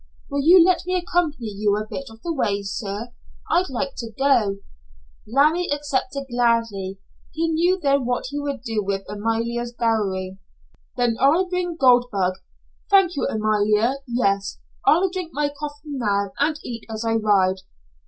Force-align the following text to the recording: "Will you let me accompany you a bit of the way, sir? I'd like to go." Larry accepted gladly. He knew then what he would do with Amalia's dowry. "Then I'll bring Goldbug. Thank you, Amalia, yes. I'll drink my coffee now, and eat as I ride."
"Will 0.31 0.41
you 0.41 0.65
let 0.65 0.81
me 0.87 0.95
accompany 0.95 1.49
you 1.51 1.77
a 1.77 1.85
bit 1.87 2.07
of 2.09 2.23
the 2.23 2.33
way, 2.33 2.63
sir? 2.63 3.09
I'd 3.51 3.69
like 3.69 3.93
to 3.97 4.09
go." 4.17 4.57
Larry 5.27 5.67
accepted 5.71 6.25
gladly. 6.27 6.97
He 7.33 7.47
knew 7.49 7.79
then 7.79 8.03
what 8.05 8.25
he 8.29 8.39
would 8.39 8.63
do 8.63 8.83
with 8.83 9.05
Amalia's 9.07 9.73
dowry. 9.73 10.39
"Then 10.97 11.17
I'll 11.19 11.45
bring 11.47 11.75
Goldbug. 11.77 12.33
Thank 12.89 13.15
you, 13.15 13.27
Amalia, 13.29 13.97
yes. 14.07 14.57
I'll 14.87 15.07
drink 15.11 15.33
my 15.33 15.53
coffee 15.55 15.83
now, 15.89 16.31
and 16.39 16.57
eat 16.63 16.83
as 16.89 17.05
I 17.05 17.13
ride." 17.13 17.57